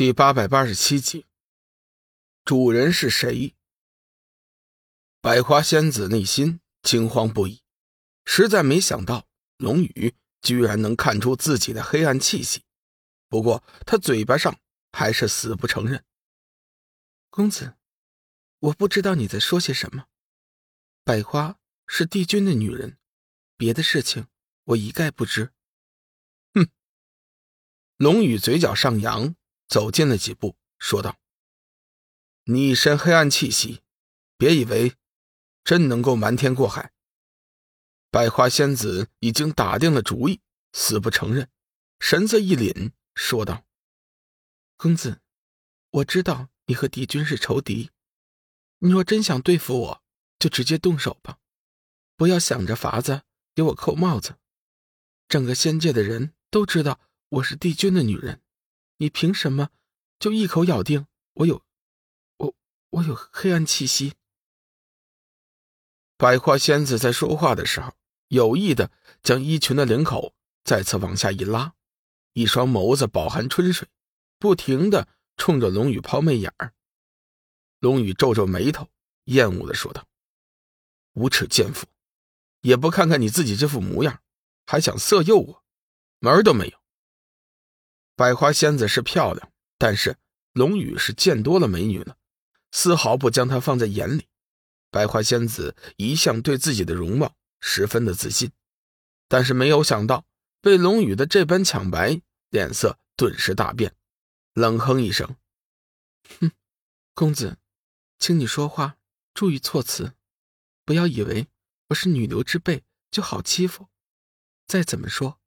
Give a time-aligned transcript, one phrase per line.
[0.00, 1.26] 第八百八十七集，
[2.42, 3.54] 主人是谁？
[5.20, 7.60] 百花仙子内心惊慌不已，
[8.24, 9.28] 实在没想到
[9.58, 12.64] 龙宇居然能看出自己的黑暗气息。
[13.28, 14.58] 不过他嘴巴上
[14.90, 16.02] 还是死不承认。
[17.28, 17.74] 公子，
[18.60, 20.06] 我不知道你在说些什么。
[21.04, 22.96] 百花是帝君的女人，
[23.58, 24.28] 别的事情
[24.64, 25.52] 我一概不知。
[26.54, 26.70] 哼！
[27.98, 29.36] 龙宇嘴角上扬。
[29.70, 31.16] 走近了几步，说道
[32.46, 33.82] ：“你一身黑暗气息，
[34.36, 34.96] 别以为
[35.62, 36.92] 真能够瞒天过海。”
[38.10, 40.40] 百花仙子已经打定了主意，
[40.72, 41.48] 死不承认，
[42.00, 43.64] 神色一凛，说道
[44.76, 45.20] ：“公子，
[45.90, 47.92] 我知道你和帝君是仇敌，
[48.78, 50.02] 你若真想对付我，
[50.40, 51.38] 就直接动手吧，
[52.16, 53.22] 不要想着法子
[53.54, 54.36] 给我扣帽子。
[55.28, 58.42] 整个仙界的人都知道我是帝君的女人。”
[59.00, 59.70] 你凭什么
[60.18, 61.62] 就一口咬定我有
[62.36, 62.54] 我
[62.90, 64.12] 我有黑暗气息？
[66.18, 67.94] 百花仙子在说话的时候，
[68.28, 71.72] 有意的将衣裙的领口再次往下一拉，
[72.34, 73.88] 一双眸子饱含春水，
[74.38, 76.74] 不停的冲着龙宇抛媚眼儿。
[77.78, 78.90] 龙宇皱皱眉头，
[79.24, 80.06] 厌恶的说道
[81.14, 81.86] ：“无耻贱妇，
[82.60, 84.20] 也不看看你自己这副模样，
[84.66, 85.64] 还想色诱我，
[86.18, 86.79] 门儿都没有。”
[88.20, 90.18] 百花仙子是漂亮，但是
[90.52, 92.18] 龙宇是见多了美女了，
[92.70, 94.26] 丝毫不将她放在眼里。
[94.90, 98.52] 百花仙子一向对自己的容貌十分的自信，
[99.26, 100.26] 但是没有想到
[100.60, 103.96] 被龙宇的这般抢白，脸色顿时大变，
[104.52, 105.36] 冷哼一声
[106.40, 106.52] ：“哼，
[107.14, 107.56] 公子，
[108.18, 108.98] 请你说话
[109.32, 110.12] 注意措辞，
[110.84, 111.48] 不要以为
[111.88, 113.88] 我是女流之辈就好欺负。
[114.66, 115.40] 再怎么说，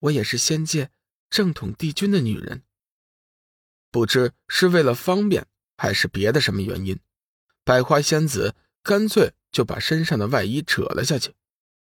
[0.00, 0.90] 我也是仙界。”
[1.30, 2.62] 正统帝君的女人，
[3.90, 6.98] 不知是为了方便还是别的什么原因，
[7.64, 11.34] 百花仙子干脆就把身上的外衣扯了下去，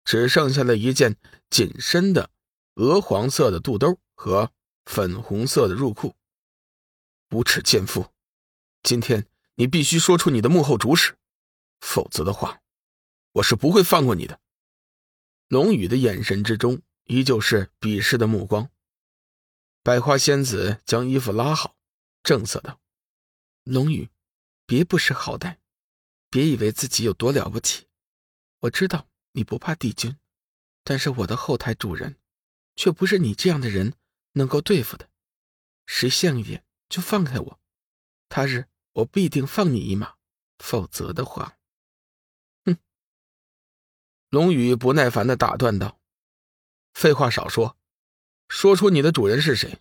[0.04, 1.16] 只剩下了一件
[1.50, 2.30] 紧身的
[2.74, 4.52] 鹅黄色的肚兜和
[4.86, 6.16] 粉红色的入裤。
[7.30, 8.06] 无耻贱妇，
[8.82, 9.26] 今天
[9.56, 11.14] 你必须说出你的幕后主使，
[11.80, 12.62] 否则的话，
[13.32, 14.40] 我是不会放过你的。
[15.48, 18.70] 龙宇的眼神之中依旧是鄙视的目光。
[19.88, 21.74] 百花仙子将衣服拉好，
[22.22, 22.78] 正色道
[23.64, 24.10] ：“龙宇，
[24.66, 25.56] 别不识好歹，
[26.28, 27.86] 别以为自己有多了不起。
[28.58, 30.18] 我知道你不怕帝君，
[30.84, 32.18] 但是我的后台主人，
[32.76, 33.94] 却不是你这样的人
[34.32, 35.08] 能够对付的。
[35.86, 37.60] 识相一点，就放开我。
[38.28, 40.16] 他日我必定放你一马，
[40.58, 41.56] 否则的话，
[42.66, 42.76] 哼！”
[44.28, 45.98] 龙宇不耐烦的打断道
[46.92, 47.76] ：“废话少说。”
[48.48, 49.78] 说出你的主人是谁，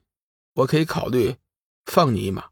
[0.54, 1.38] 我可以考虑
[1.86, 2.52] 放你一马。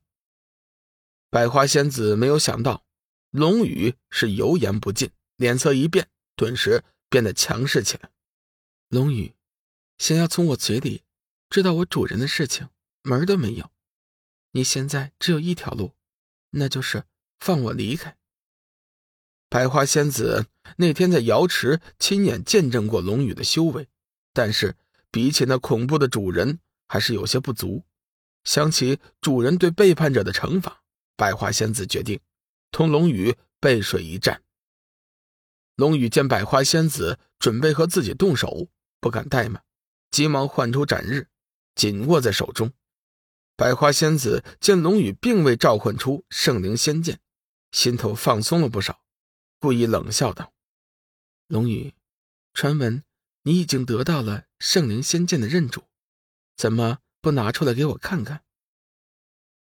[1.29, 2.85] 百花仙子没有想到
[3.31, 8.09] 龙宇是油盐不进，脸色一变，顿时变得强势起来。
[8.87, 9.35] 龙宇，
[9.97, 11.03] 想要从我嘴里
[11.49, 12.69] 知道我主人的事情，
[13.01, 13.69] 门都没有。
[14.51, 15.91] 你现在只有一条路，
[16.51, 17.03] 那就是
[17.39, 18.17] 放我离开。
[19.49, 23.89] 百花仙子那天在瑶池亲眼见证过龙宇的修为，
[24.31, 24.77] 但是。
[25.15, 26.59] 比起那恐怖的主人，
[26.89, 27.85] 还是有些不足。
[28.43, 30.83] 想起主人对背叛者的惩罚，
[31.15, 32.19] 百花仙子决定
[32.69, 34.43] 同龙宇背水一战。
[35.77, 38.67] 龙宇见百花仙子准备和自己动手，
[38.99, 39.63] 不敢怠慢，
[40.11, 41.29] 急忙唤出斩日，
[41.75, 42.73] 紧握在手中。
[43.55, 47.21] 百花仙子见龙宇并未召唤出圣灵仙剑，
[47.71, 48.99] 心头放松了不少，
[49.61, 50.51] 故意冷笑道
[51.47, 51.93] ：“龙宇，
[52.53, 53.01] 传闻。”
[53.47, 55.83] 你已经得到了圣灵仙剑的认主，
[56.57, 58.43] 怎么不拿出来给我看看？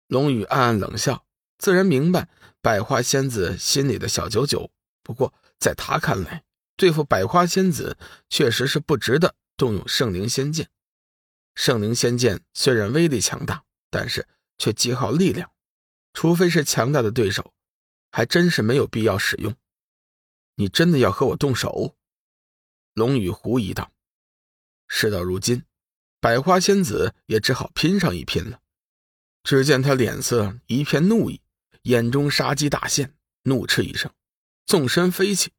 [0.07, 1.25] 龙宇暗暗冷笑，
[1.57, 2.29] 自然明白
[2.61, 4.71] 百花仙子心里的小九九。
[5.03, 6.45] 不过在他看来，
[6.77, 7.97] 对付百花仙子
[8.29, 10.69] 确实是不值得动用圣灵仙剑。
[11.55, 14.29] 圣灵仙剑虽然威力强大，但是
[14.59, 15.51] 却极耗力量，
[16.13, 17.55] 除非是强大的对手，
[18.11, 19.57] 还真是没有必要使用。
[20.57, 21.97] 你真的要和我动手？
[22.95, 23.93] 龙宇狐疑道
[24.89, 25.63] ：“事到如今，
[26.21, 28.61] 百花仙子也只好拼上一拼了。”
[29.43, 31.41] 只见他脸色一片怒意，
[31.83, 33.15] 眼中杀机大现，
[33.45, 34.13] 怒斥一声，
[34.67, 35.51] 纵身飞起，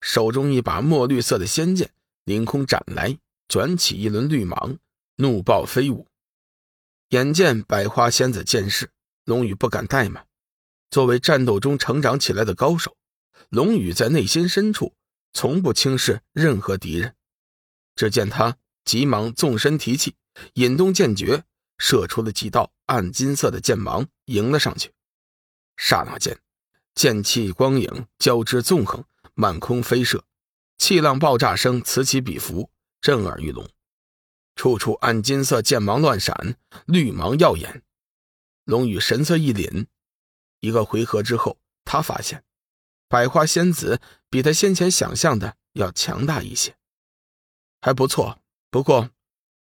[0.00, 1.92] 手中一把墨绿色的仙剑
[2.24, 3.16] 凌空斩来，
[3.48, 4.78] 卷起一轮绿芒，
[5.16, 6.08] 怒爆飞舞。
[7.10, 8.90] 眼见百花仙子见势，
[9.24, 10.26] 龙宇不敢怠慢。
[10.90, 12.96] 作为战斗中成长起来的高手，
[13.50, 14.94] 龙宇在内心深处。
[15.32, 17.14] 从不轻视任何敌人。
[17.96, 20.14] 只见他急忙纵身提气，
[20.54, 21.44] 引动剑诀，
[21.78, 24.92] 射出了几道暗金色的剑芒，迎了上去。
[25.76, 26.38] 刹那间，
[26.94, 29.04] 剑气光影交织纵横，
[29.34, 30.24] 满空飞射，
[30.78, 32.70] 气浪爆炸声此起彼伏，
[33.00, 33.68] 震耳欲聋。
[34.56, 37.82] 处处暗金色剑芒乱闪，绿芒耀眼。
[38.64, 39.86] 龙宇神色一凛，
[40.60, 42.44] 一个回合之后，他发现
[43.08, 44.00] 百花仙子
[44.30, 46.76] 比他先前想象的要强大一些，
[47.80, 48.40] 还不错。
[48.70, 49.10] 不过，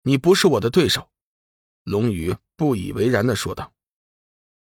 [0.03, 1.09] 你不是我的对手。”
[1.83, 3.73] 龙宇不以为然的说道。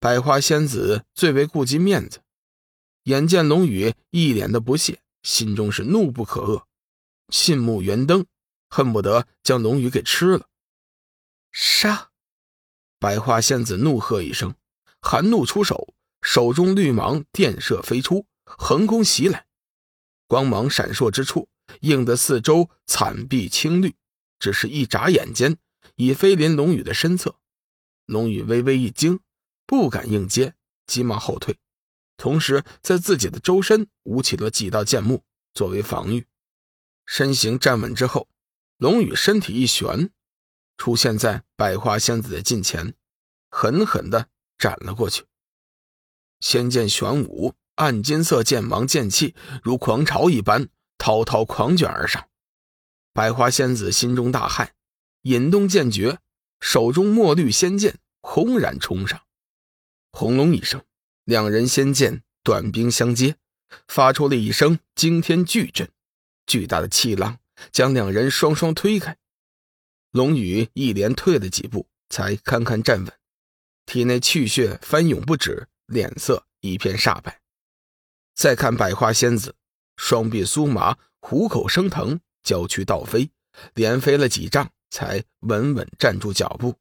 [0.00, 2.22] 百花仙子最为顾及面子，
[3.04, 6.64] 眼见龙宇一脸的不屑，心中是怒不可遏，
[7.28, 8.26] 信目圆瞪。
[8.70, 10.48] 恨不得将龙宇给吃了！
[11.52, 12.10] 杀！
[12.98, 14.56] 百花仙子怒喝一声，
[15.00, 19.46] 含怒出手，手中绿芒电射飞出，横空袭来，
[20.26, 21.48] 光芒闪烁之处，
[21.80, 23.94] 映得四周惨碧青绿。
[24.38, 25.58] 只是一眨眼间，
[25.96, 27.38] 已飞临龙宇的身侧。
[28.06, 29.20] 龙宇微微一惊，
[29.66, 30.54] 不敢应接，
[30.86, 31.58] 急忙后退，
[32.16, 36.26] 同时在自己的周身舞起了几道剑幕作为防御。
[37.06, 38.28] 身形站稳之后。
[38.78, 40.10] 龙宇身体一旋，
[40.76, 42.94] 出现在百花仙子的近前，
[43.48, 45.24] 狠狠地斩了过去。
[46.40, 50.68] 仙剑玄武，暗金色剑芒剑气如狂潮一般
[50.98, 52.28] 滔滔狂卷而上。
[53.12, 54.70] 百花仙子心中大骇，
[55.22, 56.18] 引动剑诀，
[56.60, 59.20] 手中墨绿仙剑轰然冲上。
[60.10, 60.82] 轰隆一声，
[61.24, 63.36] 两人仙剑短兵相接，
[63.88, 65.88] 发出了一声惊天巨震，
[66.46, 67.38] 巨大的气浪。
[67.70, 69.16] 将两人双双推开，
[70.10, 73.12] 龙宇一连退了几步，才堪堪站稳，
[73.86, 77.43] 体内气血翻涌不止，脸色一片煞白。
[78.34, 79.54] 再看百花仙子，
[79.96, 83.30] 双臂酥麻，虎口生疼，娇躯倒飞，
[83.74, 86.74] 连飞了几丈，才稳稳站住脚步。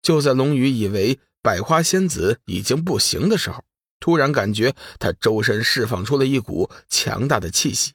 [0.00, 3.64] 就在龙宇以为百花仙子已经不行的时候，
[4.00, 7.92] 突然感觉他周身释放出了一股强大的气息。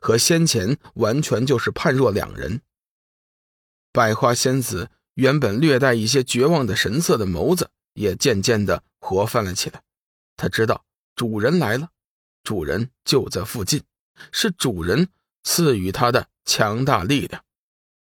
[0.00, 2.60] 和先前完全就是判若两人。
[3.92, 9.82] 百花仙子原本略带一些绝望的神色的眸子，也渐渐的活泛了起来。
[10.36, 10.84] 他知道
[11.14, 11.90] 主人来了，
[12.42, 13.82] 主人就在附近，
[14.32, 15.08] 是主人
[15.42, 17.44] 赐予他的强大力量。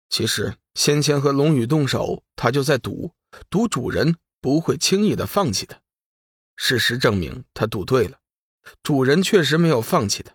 [0.10, 3.14] 其实先前和龙宇动手，他就在赌，
[3.50, 5.82] 赌主人不会轻易的放弃他。
[6.56, 8.20] 事实证明，他赌对了，
[8.82, 10.34] 主人确实没有放弃他。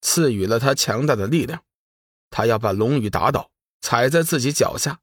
[0.00, 1.62] 赐予了他强大的力量，
[2.30, 3.50] 他要把龙宇打倒，
[3.82, 5.00] 踩在自己脚下；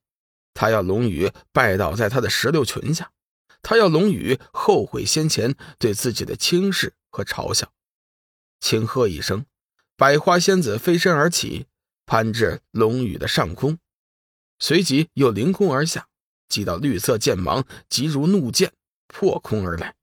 [0.55, 3.11] 他要龙宇拜倒在他的石榴裙下；
[3.61, 7.71] 他要龙宇后悔先前对自己的轻视和嘲笑。
[8.59, 9.45] 轻喝一声，
[9.95, 11.67] 百花仙子飞身而起，
[12.05, 13.77] 攀至龙宇的上空，
[14.59, 16.07] 随即又凌空而下，
[16.49, 18.73] 几道绿色剑芒急如怒箭
[19.07, 19.95] 破空而来，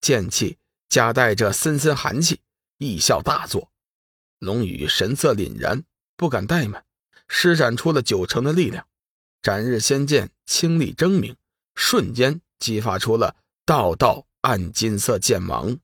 [0.00, 0.58] 剑气
[0.88, 2.40] 夹带着森森寒气，
[2.78, 3.70] 异效大作。
[4.38, 5.84] 龙宇神色凛然，
[6.16, 6.84] 不敢怠慢，
[7.28, 8.86] 施展出了九成的力量，
[9.40, 11.36] 斩日仙剑清丽狰明，
[11.74, 15.76] 瞬间激发出了道道暗金色剑芒。